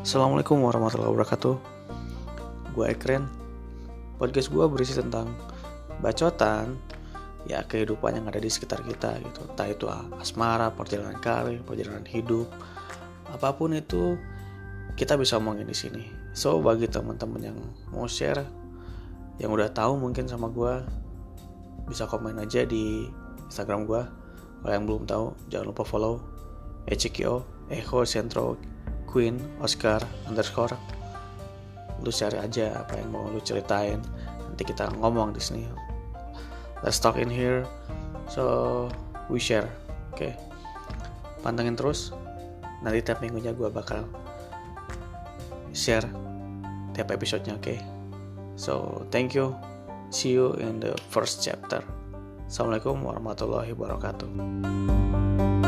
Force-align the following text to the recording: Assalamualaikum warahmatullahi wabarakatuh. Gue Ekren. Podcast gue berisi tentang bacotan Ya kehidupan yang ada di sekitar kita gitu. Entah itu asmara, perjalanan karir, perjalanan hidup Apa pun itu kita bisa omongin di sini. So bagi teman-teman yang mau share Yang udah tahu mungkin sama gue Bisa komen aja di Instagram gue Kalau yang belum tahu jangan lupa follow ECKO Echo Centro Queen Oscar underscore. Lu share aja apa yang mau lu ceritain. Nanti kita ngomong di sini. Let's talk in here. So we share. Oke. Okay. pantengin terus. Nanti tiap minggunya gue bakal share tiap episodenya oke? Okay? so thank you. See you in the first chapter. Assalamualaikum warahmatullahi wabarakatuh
Assalamualaikum 0.00 0.64
warahmatullahi 0.64 1.12
wabarakatuh. 1.12 1.60
Gue 2.72 2.88
Ekren. 2.88 3.28
Podcast 4.16 4.48
gue 4.48 4.64
berisi 4.64 4.96
tentang 4.96 5.28
bacotan 6.00 6.80
Ya 7.44 7.60
kehidupan 7.60 8.16
yang 8.16 8.24
ada 8.24 8.40
di 8.40 8.48
sekitar 8.48 8.80
kita 8.80 9.20
gitu. 9.20 9.44
Entah 9.44 9.68
itu 9.68 9.84
asmara, 10.16 10.72
perjalanan 10.72 11.20
karir, 11.20 11.60
perjalanan 11.60 12.08
hidup 12.08 12.48
Apa 13.28 13.52
pun 13.52 13.76
itu 13.76 14.16
kita 14.96 15.20
bisa 15.20 15.36
omongin 15.36 15.68
di 15.68 15.76
sini. 15.76 16.08
So 16.32 16.64
bagi 16.64 16.88
teman-teman 16.88 17.52
yang 17.52 17.60
mau 17.92 18.08
share 18.08 18.40
Yang 19.36 19.50
udah 19.52 19.68
tahu 19.68 20.00
mungkin 20.00 20.24
sama 20.24 20.48
gue 20.48 20.80
Bisa 21.92 22.08
komen 22.08 22.40
aja 22.40 22.64
di 22.64 23.04
Instagram 23.52 23.84
gue 23.84 24.00
Kalau 24.64 24.72
yang 24.72 24.88
belum 24.88 25.04
tahu 25.04 25.36
jangan 25.52 25.76
lupa 25.76 25.84
follow 25.84 26.24
ECKO 26.88 27.68
Echo 27.68 28.00
Centro 28.08 28.69
Queen 29.10 29.36
Oscar 29.58 29.98
underscore. 30.30 30.78
Lu 32.00 32.14
share 32.14 32.38
aja 32.38 32.80
apa 32.80 32.96
yang 32.96 33.10
mau 33.10 33.26
lu 33.28 33.42
ceritain. 33.42 34.00
Nanti 34.46 34.62
kita 34.62 34.88
ngomong 34.96 35.34
di 35.34 35.42
sini. 35.42 35.66
Let's 36.80 37.02
talk 37.02 37.18
in 37.18 37.28
here. 37.28 37.66
So 38.30 38.86
we 39.26 39.42
share. 39.42 39.68
Oke. 40.14 40.30
Okay. 40.30 40.32
pantengin 41.42 41.76
terus. 41.76 42.14
Nanti 42.80 43.04
tiap 43.04 43.20
minggunya 43.20 43.52
gue 43.52 43.68
bakal 43.68 44.08
share 45.76 46.06
tiap 46.96 47.12
episodenya 47.12 47.56
oke? 47.58 47.64
Okay? 47.64 47.78
so 48.60 49.06
thank 49.08 49.32
you. 49.32 49.56
See 50.10 50.34
you 50.34 50.58
in 50.58 50.82
the 50.82 50.92
first 51.08 51.40
chapter. 51.40 51.80
Assalamualaikum 52.50 52.98
warahmatullahi 53.06 53.72
wabarakatuh 53.78 55.59